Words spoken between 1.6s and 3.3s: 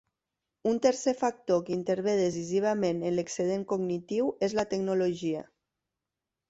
que intervé decisivament en